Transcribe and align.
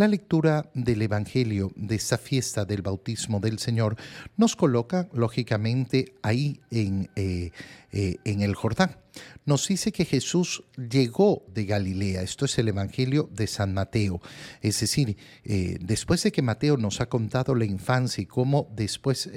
La 0.00 0.08
lectura 0.08 0.70
del 0.72 1.02
Evangelio 1.02 1.72
de 1.76 1.96
esta 1.96 2.16
fiesta 2.16 2.64
del 2.64 2.80
bautismo 2.80 3.38
del 3.38 3.58
Señor 3.58 3.96
nos 4.38 4.56
coloca 4.56 5.10
lógicamente 5.12 6.14
ahí 6.22 6.58
en, 6.70 7.10
eh, 7.16 7.50
eh, 7.92 8.16
en 8.24 8.40
el 8.40 8.54
Jordán. 8.54 8.96
Nos 9.44 9.68
dice 9.68 9.92
que 9.92 10.06
Jesús 10.06 10.64
llegó 10.78 11.44
de 11.52 11.66
Galilea. 11.66 12.22
Esto 12.22 12.46
es 12.46 12.58
el 12.58 12.68
Evangelio 12.68 13.28
de 13.30 13.46
San 13.46 13.74
Mateo. 13.74 14.22
Es 14.62 14.80
decir, 14.80 15.18
eh, 15.44 15.76
después 15.82 16.22
de 16.22 16.32
que 16.32 16.40
Mateo 16.40 16.78
nos 16.78 17.02
ha 17.02 17.10
contado 17.10 17.54
la 17.54 17.66
infancia 17.66 18.22
y 18.22 18.26
cómo 18.26 18.70
después 18.74 19.28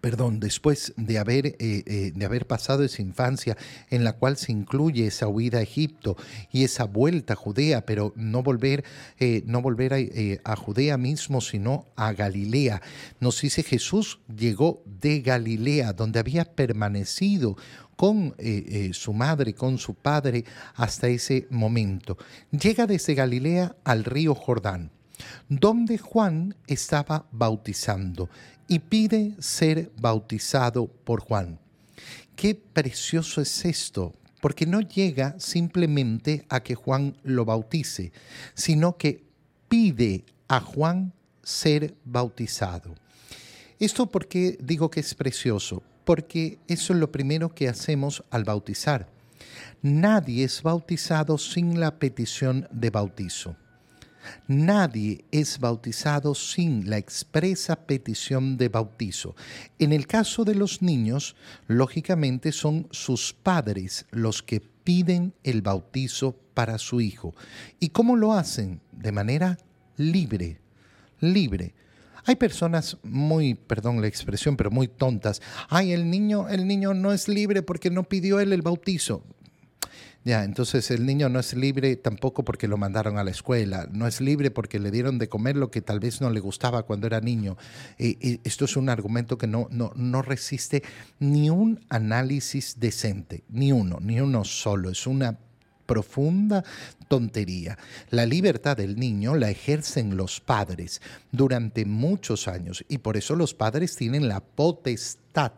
perdón, 0.00 0.38
después 0.38 0.92
de 0.96 1.18
haber, 1.18 1.46
eh, 1.46 1.56
eh, 1.58 2.12
de 2.14 2.24
haber 2.24 2.46
pasado 2.46 2.84
esa 2.84 3.02
infancia 3.02 3.56
en 3.90 4.04
la 4.04 4.12
cual 4.12 4.36
se 4.36 4.52
incluye 4.52 5.06
esa 5.06 5.28
huida 5.28 5.58
a 5.58 5.62
Egipto 5.62 6.16
y 6.52 6.64
esa 6.64 6.84
vuelta 6.84 7.32
a 7.32 7.36
Judea, 7.36 7.84
pero 7.84 8.12
no 8.16 8.42
volver, 8.42 8.84
eh, 9.18 9.42
no 9.46 9.62
volver 9.62 9.94
a, 9.94 9.98
a, 10.52 10.56
Judea 10.56 10.98
mismo, 10.98 11.40
sino 11.40 11.86
a 11.96 12.12
Galilea. 12.12 12.82
Nos 13.20 13.40
dice 13.40 13.62
Jesús 13.62 14.20
llegó 14.34 14.82
de 14.84 15.20
Galilea, 15.20 15.92
donde 15.92 16.20
había 16.20 16.44
permanecido 16.44 17.56
con 17.96 18.36
su 18.92 19.12
madre, 19.12 19.54
con 19.54 19.76
su 19.78 19.94
padre, 19.94 20.44
hasta 20.76 21.08
ese 21.08 21.48
momento. 21.50 22.16
Llega 22.52 22.86
desde 22.86 23.14
Galilea 23.14 23.74
al 23.82 24.04
río 24.04 24.36
Jordán 24.36 24.92
donde 25.48 25.98
Juan 25.98 26.54
estaba 26.66 27.26
bautizando 27.32 28.28
y 28.66 28.78
pide 28.80 29.34
ser 29.38 29.90
bautizado 30.00 30.86
por 30.86 31.20
Juan. 31.20 31.58
Qué 32.36 32.54
precioso 32.54 33.40
es 33.40 33.64
esto, 33.64 34.14
porque 34.40 34.66
no 34.66 34.80
llega 34.80 35.34
simplemente 35.38 36.44
a 36.48 36.62
que 36.62 36.74
Juan 36.74 37.16
lo 37.24 37.44
bautice, 37.44 38.12
sino 38.54 38.96
que 38.96 39.24
pide 39.68 40.24
a 40.46 40.60
Juan 40.60 41.12
ser 41.42 41.94
bautizado. 42.04 42.94
Esto 43.78 44.06
porque 44.06 44.58
digo 44.60 44.90
que 44.90 45.00
es 45.00 45.14
precioso, 45.14 45.82
porque 46.04 46.58
eso 46.68 46.92
es 46.92 46.98
lo 46.98 47.10
primero 47.10 47.54
que 47.54 47.68
hacemos 47.68 48.22
al 48.30 48.44
bautizar. 48.44 49.08
Nadie 49.82 50.44
es 50.44 50.62
bautizado 50.62 51.38
sin 51.38 51.80
la 51.80 51.98
petición 51.98 52.68
de 52.72 52.90
bautizo. 52.90 53.56
Nadie 54.46 55.24
es 55.30 55.58
bautizado 55.58 56.34
sin 56.34 56.88
la 56.88 56.98
expresa 56.98 57.76
petición 57.76 58.56
de 58.56 58.68
bautizo. 58.68 59.34
En 59.78 59.92
el 59.92 60.06
caso 60.06 60.44
de 60.44 60.54
los 60.54 60.82
niños, 60.82 61.36
lógicamente 61.66 62.52
son 62.52 62.88
sus 62.90 63.32
padres 63.32 64.06
los 64.10 64.42
que 64.42 64.60
piden 64.60 65.34
el 65.44 65.62
bautizo 65.62 66.36
para 66.54 66.78
su 66.78 67.00
hijo. 67.00 67.34
¿Y 67.78 67.90
cómo 67.90 68.16
lo 68.16 68.32
hacen? 68.32 68.80
De 68.92 69.12
manera 69.12 69.58
libre, 69.96 70.60
libre. 71.20 71.74
Hay 72.24 72.36
personas 72.36 72.98
muy, 73.02 73.54
perdón 73.54 74.00
la 74.00 74.06
expresión, 74.06 74.56
pero 74.56 74.70
muy 74.70 74.88
tontas. 74.88 75.40
Ay, 75.68 75.92
el 75.92 76.10
niño, 76.10 76.48
el 76.48 76.66
niño 76.66 76.94
no 76.94 77.12
es 77.12 77.28
libre 77.28 77.62
porque 77.62 77.90
no 77.90 78.04
pidió 78.04 78.40
él 78.40 78.52
el 78.52 78.62
bautizo. 78.62 79.22
Ya, 80.24 80.44
entonces 80.44 80.90
el 80.90 81.06
niño 81.06 81.28
no 81.28 81.38
es 81.38 81.54
libre 81.54 81.96
tampoco 81.96 82.44
porque 82.44 82.68
lo 82.68 82.76
mandaron 82.76 83.18
a 83.18 83.24
la 83.24 83.30
escuela, 83.30 83.88
no 83.90 84.06
es 84.06 84.20
libre 84.20 84.50
porque 84.50 84.78
le 84.78 84.90
dieron 84.90 85.18
de 85.18 85.28
comer 85.28 85.56
lo 85.56 85.70
que 85.70 85.80
tal 85.80 86.00
vez 86.00 86.20
no 86.20 86.28
le 86.28 86.40
gustaba 86.40 86.82
cuando 86.82 87.06
era 87.06 87.20
niño. 87.20 87.56
Y, 87.98 88.40
esto 88.44 88.64
es 88.64 88.76
un 88.76 88.88
argumento 88.88 89.38
que 89.38 89.46
no, 89.46 89.68
no, 89.70 89.92
no 89.94 90.22
resiste 90.22 90.82
ni 91.18 91.50
un 91.50 91.80
análisis 91.88 92.78
decente, 92.78 93.44
ni 93.48 93.72
uno, 93.72 93.98
ni 94.00 94.20
uno 94.20 94.44
solo. 94.44 94.90
Es 94.90 95.06
una 95.06 95.38
profunda 95.88 96.62
tontería. 97.08 97.78
La 98.10 98.26
libertad 98.26 98.76
del 98.76 98.96
niño 98.96 99.34
la 99.34 99.50
ejercen 99.50 100.16
los 100.16 100.40
padres 100.40 101.00
durante 101.32 101.86
muchos 101.86 102.46
años 102.46 102.84
y 102.88 102.98
por 102.98 103.16
eso 103.16 103.34
los 103.34 103.54
padres 103.54 103.96
tienen 103.96 104.28
la 104.28 104.40
potestad 104.40 105.52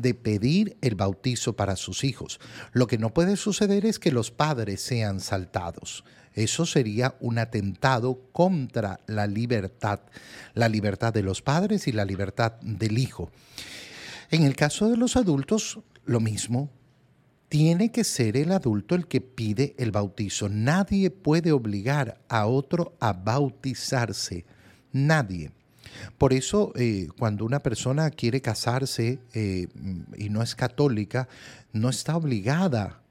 de 0.00 0.14
pedir 0.14 0.76
el 0.82 0.94
bautizo 0.94 1.56
para 1.56 1.76
sus 1.76 2.04
hijos. 2.04 2.38
Lo 2.72 2.86
que 2.86 2.98
no 2.98 3.12
puede 3.12 3.36
suceder 3.36 3.86
es 3.86 3.98
que 3.98 4.12
los 4.12 4.30
padres 4.30 4.80
sean 4.80 5.20
saltados. 5.20 6.04
Eso 6.34 6.66
sería 6.66 7.16
un 7.20 7.38
atentado 7.38 8.20
contra 8.32 9.00
la 9.06 9.26
libertad, 9.26 10.00
la 10.52 10.68
libertad 10.68 11.12
de 11.14 11.22
los 11.22 11.40
padres 11.40 11.88
y 11.88 11.92
la 11.92 12.04
libertad 12.04 12.52
del 12.60 12.98
hijo. 12.98 13.30
En 14.30 14.42
el 14.42 14.54
caso 14.54 14.88
de 14.90 14.98
los 14.98 15.16
adultos, 15.16 15.80
lo 16.04 16.20
mismo. 16.20 16.70
Tiene 17.48 17.92
que 17.92 18.04
ser 18.04 18.36
el 18.36 18.52
adulto 18.52 18.96
el 18.96 19.06
que 19.06 19.20
pide 19.20 19.74
el 19.78 19.92
bautizo. 19.92 20.48
Nadie 20.48 21.10
puede 21.10 21.52
obligar 21.52 22.20
a 22.28 22.46
otro 22.46 22.96
a 23.00 23.12
bautizarse. 23.12 24.44
Nadie. 24.92 25.52
Por 26.18 26.32
eso, 26.32 26.72
eh, 26.76 27.08
cuando 27.18 27.44
una 27.44 27.62
persona 27.62 28.10
quiere 28.10 28.40
casarse 28.40 29.18
eh, 29.34 29.68
y 30.16 30.28
no 30.28 30.42
es 30.42 30.54
católica, 30.54 31.28
no 31.72 31.88
está 31.88 32.16
obligada, 32.16 33.02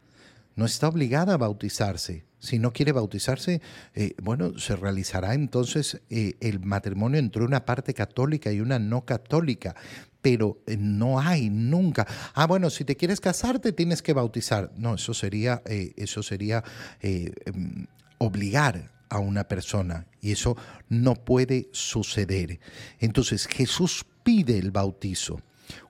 no 0.55 0.65
está 0.65 0.87
obligada 0.87 1.33
a 1.33 1.37
bautizarse. 1.37 2.25
Si 2.39 2.59
no 2.59 2.73
quiere 2.73 2.91
bautizarse, 2.91 3.61
eh, 3.95 4.13
bueno, 4.21 4.57
se 4.59 4.75
realizará 4.75 5.33
entonces 5.33 6.01
el 6.09 6.59
matrimonio 6.59 7.19
entre 7.19 7.43
una 7.43 7.65
parte 7.65 7.93
católica 7.93 8.51
y 8.51 8.59
una 8.59 8.77
no 8.77 9.03
católica, 9.03 9.75
pero 10.21 10.59
no 10.77 11.19
hay 11.19 11.49
nunca. 11.49 12.05
Ah, 12.35 12.45
bueno, 12.45 12.69
si 12.69 12.83
te 12.85 12.95
quieres 12.95 13.19
casarte 13.19 13.71
tienes 13.71 14.03
que 14.03 14.13
bautizar. 14.13 14.71
No, 14.77 14.93
eso 14.95 15.13
sería, 15.15 15.63
eso 15.65 16.21
sería 16.21 16.63
em, 17.01 17.87
obligar 18.19 18.94
a 19.09 19.19
una 19.19 19.47
persona 19.47 20.07
y 20.21 20.31
eso 20.31 20.57
no 20.89 21.15
puede 21.15 21.69
suceder. 21.71 22.59
Entonces 22.99 23.47
Jesús 23.47 24.05
pide 24.23 24.57
el 24.57 24.71
bautizo. 24.71 25.41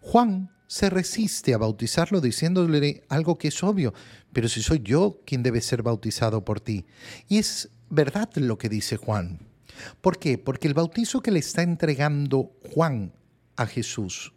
Juan 0.02 0.52
se 0.68 0.90
resiste 0.90 1.54
a 1.54 1.58
bautizarlo 1.58 2.22
diciéndole 2.22 3.04
algo 3.10 3.38
que 3.38 3.50
es 3.50 3.64
obvio, 3.64 3.94
pero 4.34 4.50
si 4.50 4.62
soy 4.62 4.82
yo 4.84 5.22
quien 5.26 5.44
debe 5.44 5.62
ser 5.62 5.84
bautizado 5.84 6.44
por 6.44 6.60
ti. 6.60 6.86
Y 7.28 7.38
es 7.38 7.70
verdad 7.90 8.30
lo 8.36 8.58
que 8.58 8.70
dice 8.70 8.98
Juan. 8.98 9.40
¿Por 10.02 10.18
qué? 10.18 10.38
Porque 10.38 10.68
el 10.68 10.74
bautizo 10.74 11.22
que 11.22 11.32
le 11.32 11.40
está 11.40 11.62
entregando 11.62 12.52
Juan 12.74 13.14
a 13.56 13.66
Jesús, 13.66 14.34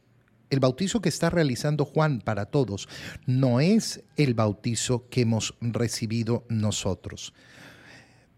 el 0.51 0.61
bautizo 0.61 1.01
que 1.01 1.09
está 1.09 1.31
realizando 1.31 1.85
Juan 1.85 2.21
para 2.21 2.47
todos, 2.47 2.89
no 3.27 3.61
es 3.61 4.03
el 4.17 4.35
bautizo 4.35 5.09
que 5.09 5.23
hemos 5.23 5.55
recibido 5.61 6.45
nosotros. 6.49 7.35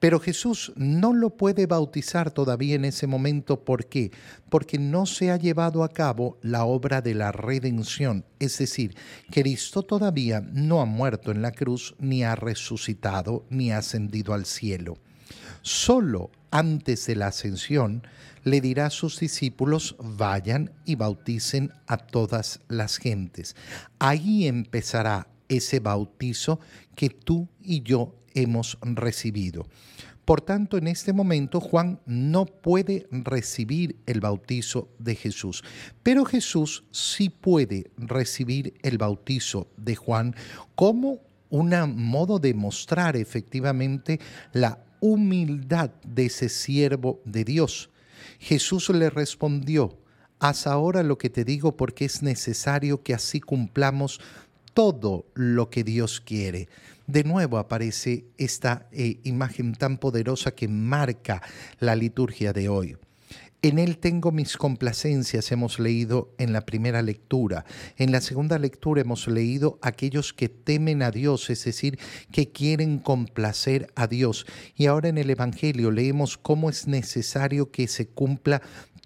Pero 0.00 0.18
Jesús 0.18 0.72
no 0.76 1.12
lo 1.12 1.36
puede 1.36 1.66
bautizar 1.66 2.30
todavía 2.30 2.74
en 2.74 2.86
ese 2.86 3.06
momento. 3.06 3.64
¿Por 3.64 3.86
qué? 3.86 4.10
Porque 4.48 4.78
no 4.78 5.06
se 5.06 5.30
ha 5.30 5.36
llevado 5.36 5.84
a 5.84 5.90
cabo 5.90 6.38
la 6.42 6.64
obra 6.64 7.02
de 7.02 7.14
la 7.14 7.32
redención. 7.32 8.24
Es 8.38 8.58
decir, 8.58 8.96
Cristo 9.30 9.82
todavía 9.82 10.40
no 10.40 10.80
ha 10.80 10.86
muerto 10.86 11.30
en 11.30 11.42
la 11.42 11.52
cruz, 11.52 11.94
ni 11.98 12.24
ha 12.24 12.34
resucitado, 12.34 13.44
ni 13.50 13.70
ha 13.70 13.78
ascendido 13.78 14.32
al 14.32 14.46
cielo. 14.46 14.96
Solo 15.62 16.30
antes 16.50 17.06
de 17.06 17.16
la 17.16 17.28
ascensión 17.28 18.02
le 18.42 18.62
dirá 18.62 18.86
a 18.86 18.90
sus 18.90 19.20
discípulos, 19.20 19.96
vayan 19.98 20.72
y 20.86 20.94
bauticen 20.94 21.72
a 21.86 21.98
todas 21.98 22.60
las 22.68 22.96
gentes. 22.96 23.54
Ahí 23.98 24.46
empezará 24.46 25.28
ese 25.48 25.80
bautizo 25.80 26.60
que 26.94 27.10
tú 27.10 27.48
y 27.60 27.82
yo 27.82 28.14
hemos 28.34 28.78
recibido. 28.82 29.66
Por 30.24 30.40
tanto, 30.42 30.78
en 30.78 30.86
este 30.86 31.12
momento 31.12 31.60
Juan 31.60 31.98
no 32.06 32.46
puede 32.46 33.08
recibir 33.10 33.96
el 34.06 34.20
bautizo 34.20 34.88
de 34.98 35.16
Jesús, 35.16 35.64
pero 36.02 36.24
Jesús 36.24 36.84
sí 36.92 37.30
puede 37.30 37.90
recibir 37.96 38.74
el 38.82 38.96
bautizo 38.96 39.66
de 39.76 39.96
Juan 39.96 40.36
como 40.76 41.18
un 41.48 41.74
modo 41.96 42.38
de 42.38 42.54
mostrar 42.54 43.16
efectivamente 43.16 44.20
la 44.52 44.84
humildad 45.00 45.90
de 46.06 46.26
ese 46.26 46.48
siervo 46.48 47.20
de 47.24 47.44
Dios. 47.44 47.90
Jesús 48.38 48.88
le 48.90 49.10
respondió, 49.10 49.98
haz 50.38 50.68
ahora 50.68 51.02
lo 51.02 51.18
que 51.18 51.30
te 51.30 51.44
digo 51.44 51.76
porque 51.76 52.04
es 52.04 52.22
necesario 52.22 53.02
que 53.02 53.14
así 53.14 53.40
cumplamos 53.40 54.20
todo 54.74 55.26
lo 55.34 55.70
que 55.70 55.82
Dios 55.82 56.20
quiere 56.20 56.68
de 57.12 57.24
nuevo 57.24 57.58
aparece 57.58 58.26
esta 58.38 58.88
eh, 58.92 59.20
imagen 59.24 59.74
tan 59.74 59.98
poderosa 59.98 60.52
que 60.52 60.68
marca 60.68 61.42
la 61.78 61.96
liturgia 61.96 62.52
de 62.52 62.68
hoy. 62.68 62.96
En 63.62 63.78
Él 63.78 63.98
tengo 63.98 64.32
mis 64.32 64.56
complacencias, 64.56 65.52
hemos 65.52 65.78
leído 65.78 66.34
en 66.38 66.54
la 66.54 66.62
primera 66.62 67.02
lectura. 67.02 67.66
En 67.98 68.10
la 68.10 68.22
segunda 68.22 68.58
lectura 68.58 69.02
hemos 69.02 69.28
leído 69.28 69.78
aquellos 69.82 70.32
que 70.32 70.48
temen 70.48 71.02
a 71.02 71.10
Dios, 71.10 71.50
es 71.50 71.64
decir, 71.64 71.98
que 72.32 72.50
quieren 72.52 72.98
complacer 72.98 73.92
a 73.96 74.06
Dios. 74.06 74.46
Y 74.76 74.86
ahora 74.86 75.10
en 75.10 75.18
el 75.18 75.28
Evangelio 75.28 75.90
leemos 75.90 76.38
cómo 76.38 76.70
es 76.70 76.86
necesario 76.86 77.70
que 77.70 77.86
se 77.86 78.08
cumpla 78.08 78.62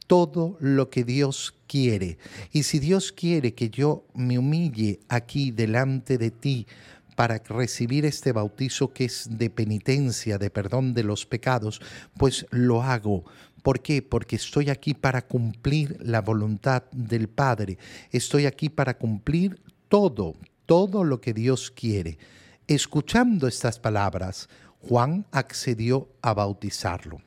todo 0.06 0.56
lo 0.60 0.88
que 0.88 1.02
Dios 1.02 1.56
quiere. 1.66 2.18
Y 2.52 2.62
si 2.62 2.78
Dios 2.78 3.10
quiere 3.10 3.54
que 3.54 3.70
yo 3.70 4.06
me 4.14 4.38
humille 4.38 5.00
aquí 5.08 5.50
delante 5.50 6.16
de 6.16 6.30
ti, 6.30 6.68
para 7.14 7.38
recibir 7.38 8.04
este 8.04 8.32
bautizo 8.32 8.92
que 8.92 9.04
es 9.04 9.28
de 9.30 9.50
penitencia, 9.50 10.38
de 10.38 10.50
perdón 10.50 10.94
de 10.94 11.04
los 11.04 11.26
pecados, 11.26 11.80
pues 12.16 12.46
lo 12.50 12.82
hago. 12.82 13.24
¿Por 13.62 13.80
qué? 13.80 14.02
Porque 14.02 14.36
estoy 14.36 14.68
aquí 14.68 14.94
para 14.94 15.26
cumplir 15.26 15.96
la 16.00 16.20
voluntad 16.20 16.84
del 16.92 17.28
Padre. 17.28 17.78
Estoy 18.10 18.46
aquí 18.46 18.68
para 18.68 18.98
cumplir 18.98 19.60
todo, 19.88 20.34
todo 20.66 21.04
lo 21.04 21.20
que 21.20 21.32
Dios 21.32 21.70
quiere. 21.70 22.18
Escuchando 22.66 23.46
estas 23.46 23.78
palabras, 23.78 24.48
Juan 24.80 25.26
accedió 25.32 26.08
a 26.20 26.34
bautizarlo. 26.34 27.22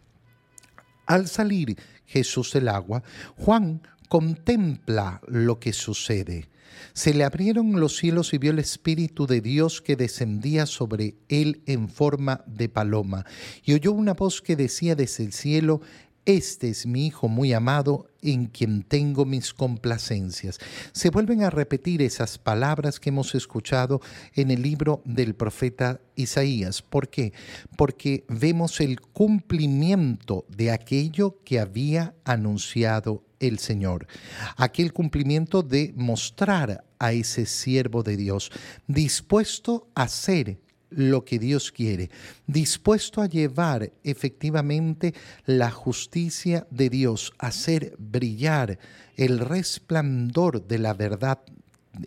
Al 1.07 1.27
salir 1.27 1.77
Jesús 2.05 2.53
del 2.53 2.67
agua, 2.67 3.01
Juan 3.37 3.81
contempla 4.09 5.21
lo 5.27 5.59
que 5.59 5.73
sucede. 5.73 6.49
Se 6.93 7.13
le 7.13 7.23
abrieron 7.23 7.79
los 7.79 7.97
cielos 7.97 8.33
y 8.33 8.37
vio 8.37 8.51
el 8.51 8.59
Espíritu 8.59 9.27
de 9.27 9.41
Dios 9.41 9.81
que 9.81 9.95
descendía 9.95 10.65
sobre 10.65 11.15
él 11.29 11.61
en 11.65 11.89
forma 11.89 12.43
de 12.47 12.69
paloma, 12.69 13.25
y 13.63 13.73
oyó 13.73 13.91
una 13.91 14.13
voz 14.13 14.41
que 14.41 14.55
decía 14.55 14.95
desde 14.95 15.23
el 15.23 15.33
cielo, 15.33 15.81
este 16.27 16.67
es 16.67 16.85
mi 16.85 17.07
Hijo 17.07 17.29
muy 17.29 17.53
amado 17.53 18.09
en 18.21 18.47
quien 18.47 18.83
tengo 18.83 19.23
mis 19.23 19.53
complacencias. 19.53 20.59
Se 20.91 21.09
vuelven 21.09 21.41
a 21.41 21.49
repetir 21.49 22.01
esas 22.01 22.37
palabras 22.37 22.99
que 22.99 23.11
hemos 23.11 23.33
escuchado 23.33 24.01
en 24.35 24.51
el 24.51 24.61
libro 24.61 25.01
del 25.05 25.35
profeta 25.35 26.01
Isaías. 26.15 26.81
¿Por 26.81 27.07
qué? 27.07 27.31
Porque 27.77 28.25
vemos 28.27 28.81
el 28.81 28.99
cumplimiento 28.99 30.45
de 30.49 30.71
aquello 30.71 31.39
que 31.45 31.61
había 31.61 32.13
anunciado 32.25 33.23
el 33.39 33.59
Señor. 33.59 34.07
Aquel 34.55 34.93
cumplimiento 34.93 35.63
de 35.63 35.93
mostrar 35.95 36.83
a 36.99 37.13
ese 37.13 37.45
siervo 37.45 38.03
de 38.03 38.17
Dios 38.17 38.51
dispuesto 38.87 39.87
a 39.95 40.07
ser 40.07 40.59
lo 40.89 41.25
que 41.25 41.37
Dios 41.37 41.71
quiere, 41.71 42.09
dispuesto 42.45 43.21
a 43.21 43.27
llevar 43.27 43.91
efectivamente 44.03 45.13
la 45.45 45.69
justicia 45.69 46.65
de 46.71 46.89
Dios, 46.89 47.33
a 47.39 47.47
hacer 47.47 47.95
brillar 47.97 48.79
el 49.15 49.39
resplandor 49.39 50.65
de 50.65 50.79
la 50.79 50.93
verdad 50.93 51.39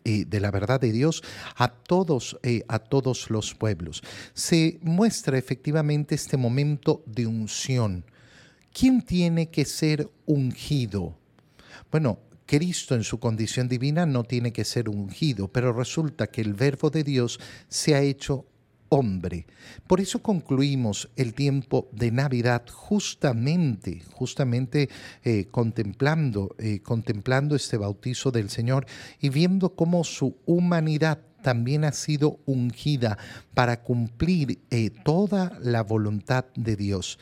eh, 0.05 0.25
de 0.25 0.39
la 0.39 0.53
verdad 0.53 0.81
de 0.81 0.93
Dios 0.93 1.21
a 1.57 1.69
todos, 1.69 2.39
eh, 2.45 2.63
a 2.69 2.79
todos 2.79 3.29
los 3.29 3.55
pueblos. 3.55 4.03
Se 4.35 4.79
muestra 4.83 5.37
efectivamente 5.37 6.15
este 6.15 6.37
momento 6.37 7.03
de 7.07 7.27
unción. 7.27 8.05
¿Quién 8.73 9.03
tiene 9.03 9.51
que 9.51 9.65
ser 9.65 10.09
ungido? 10.27 11.20
Bueno, 11.91 12.19
Cristo 12.47 12.95
en 12.97 13.05
su 13.05 13.21
condición 13.21 13.69
divina 13.69 14.07
no 14.07 14.25
tiene 14.25 14.53
que 14.53 14.65
ser 14.65 14.89
ungido, 14.89 15.49
pero 15.49 15.73
resulta 15.73 16.27
que 16.27 16.41
el 16.41 16.55
verbo 16.55 16.91
de 16.91 17.05
Dios 17.05 17.39
se 17.69 17.95
ha 17.95 18.03
hecho 18.03 18.47
hombre. 18.91 19.47
Por 19.87 20.01
eso 20.01 20.21
concluimos 20.21 21.09
el 21.17 21.33
tiempo 21.33 21.89
de 21.93 22.11
Navidad 22.11 22.65
justamente, 22.71 24.03
justamente 24.13 24.89
eh, 25.23 25.47
contemplando, 25.51 26.55
eh, 26.59 26.81
contemplando 26.81 27.57
este 27.57 27.77
bautizo 27.77 28.31
del 28.31 28.51
Señor 28.51 28.85
y 29.21 29.31
viendo 29.31 29.75
cómo 29.75 30.05
su 30.05 30.37
humanidad 30.45 31.21
también 31.43 31.85
ha 31.85 31.93
sido 31.93 32.41
ungida 32.47 33.17
para 33.55 33.83
cumplir 33.83 34.59
eh, 34.71 34.91
toda 35.05 35.57
la 35.63 35.83
voluntad 35.83 36.47
de 36.57 36.77
Dios. 36.77 37.19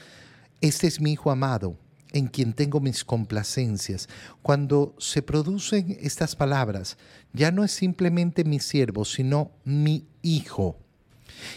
Este 0.60 0.86
es 0.88 1.00
mi 1.00 1.12
Hijo 1.12 1.30
amado, 1.30 1.76
en 2.12 2.28
quien 2.28 2.52
tengo 2.52 2.80
mis 2.80 3.04
complacencias. 3.04 4.08
Cuando 4.42 4.94
se 4.98 5.22
producen 5.22 5.96
estas 6.00 6.36
palabras, 6.36 6.96
ya 7.32 7.50
no 7.50 7.64
es 7.64 7.72
simplemente 7.72 8.44
mi 8.44 8.60
siervo, 8.60 9.04
sino 9.04 9.52
mi 9.64 10.06
Hijo. 10.22 10.78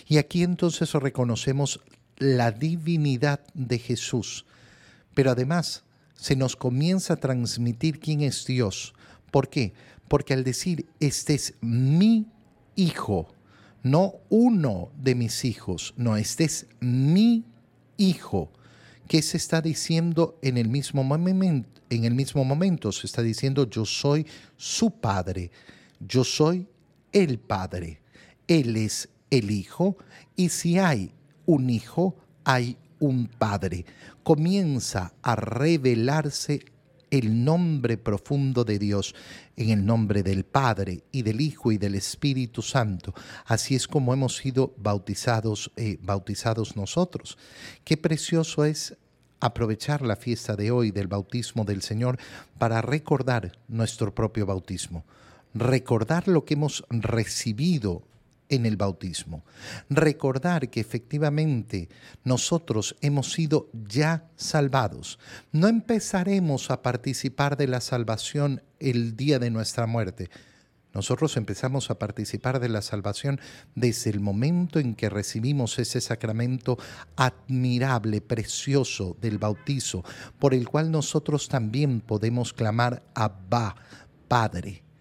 Y 0.08 0.18
aquí 0.18 0.44
entonces 0.44 0.94
reconocemos 0.94 1.82
la 2.18 2.52
divinidad 2.52 3.42
de 3.54 3.80
Jesús, 3.80 4.46
pero 5.14 5.32
además 5.32 5.84
se 6.14 6.36
nos 6.36 6.56
comienza 6.56 7.14
a 7.14 7.20
transmitir 7.20 8.00
quién 8.00 8.22
es 8.22 8.46
Dios. 8.46 8.94
¿Por 9.32 9.50
qué? 9.50 9.74
Porque 10.08 10.34
al 10.34 10.44
decir, 10.44 10.86
este 11.00 11.34
es 11.34 11.56
mi 11.62 12.28
hijo, 12.76 13.34
no 13.82 14.16
uno 14.30 14.92
de 14.98 15.16
mis 15.16 15.46
hijos, 15.46 15.94
no, 15.98 16.16
este 16.18 16.44
es 16.44 16.68
mi 16.80 17.46
hijo. 17.98 18.52
¿Qué 19.12 19.22
se 19.22 19.36
está 19.36 19.62
diciendo 19.62 20.40
en 20.42 20.58
el 20.58 20.70
mismo 20.70 21.04
momento? 21.04 21.82
En 21.90 22.06
el 22.06 22.16
mismo 22.16 22.46
momento 22.46 22.94
se 22.94 23.08
está 23.08 23.22
diciendo 23.22 23.70
yo 23.70 23.84
soy 23.84 24.26
su 24.56 24.90
padre, 24.90 25.52
yo 26.00 26.24
soy 26.24 26.66
el 27.12 27.38
padre, 27.38 28.00
él 28.48 28.78
es 28.78 29.10
el 29.30 29.52
Hijo, 29.52 29.98
y 30.38 30.48
si 30.48 30.80
hay 30.80 31.12
un 31.46 31.70
Hijo, 31.70 32.16
hay 32.46 32.78
un 33.02 33.28
Padre. 33.28 33.86
Comienza 34.24 35.12
a 35.22 35.36
revelarse 35.36 36.64
el 37.12 37.44
nombre 37.44 37.98
profundo 37.98 38.64
de 38.64 38.80
Dios 38.80 39.14
en 39.56 39.70
el 39.70 39.86
nombre 39.86 40.24
del 40.24 40.46
Padre 40.46 41.04
y 41.12 41.22
del 41.22 41.42
Hijo 41.42 41.72
y 41.72 41.78
del 41.78 41.96
Espíritu 41.96 42.62
Santo. 42.62 43.14
Así 43.46 43.76
es 43.76 43.88
como 43.88 44.14
hemos 44.14 44.38
sido 44.38 44.74
bautizados, 44.78 45.72
eh, 45.76 45.98
bautizados 46.02 46.76
nosotros. 46.76 47.38
Qué 47.84 47.98
precioso 47.98 48.66
es 48.66 48.98
aprovechar 49.42 50.02
la 50.02 50.16
fiesta 50.16 50.56
de 50.56 50.72
hoy 50.72 50.92
del 50.92 51.08
bautismo 51.08 51.66
del 51.66 51.82
Señor 51.82 52.18
para 52.58 52.82
recordar 52.82 53.58
nuestro 53.68 54.16
propio 54.16 54.46
bautismo, 54.46 55.04
recordar 55.54 56.28
lo 56.28 56.46
que 56.46 56.54
hemos 56.54 56.86
recibido 56.90 58.04
en 58.52 58.68
el 58.68 58.78
bautismo. 58.78 59.44
Recordar 59.90 60.70
que 60.70 60.80
efectivamente 60.80 61.90
nosotros 62.24 62.96
hemos 63.02 63.32
sido 63.32 63.70
ya 63.74 64.30
salvados. 64.36 65.18
No 65.52 65.68
empezaremos 65.68 66.70
a 66.70 66.84
participar 66.84 67.58
de 67.58 67.68
la 67.68 67.82
salvación 67.82 68.62
el 68.80 69.16
día 69.16 69.40
de 69.40 69.50
nuestra 69.50 69.88
muerte. 69.88 70.30
Nosotros 70.94 71.38
empezamos 71.38 71.90
a 71.90 71.98
participar 71.98 72.60
de 72.60 72.68
la 72.68 72.82
salvación 72.82 73.40
desde 73.76 74.10
el 74.10 74.20
momento 74.20 74.78
en 74.78 74.94
que 74.94 75.10
recibimos 75.10 75.80
ese 75.80 76.02
sacramento 76.02 76.78
admirable, 77.16 78.20
precioso 78.20 79.16
del 79.22 79.38
bautizo, 79.38 80.04
por 80.38 80.54
el 80.54 80.68
cual 80.68 80.92
nosotros 80.92 81.48
también 81.48 82.02
podemos 82.02 82.52
clamar 82.52 83.04
Abba, 83.16 83.76
Padre. 84.28 84.84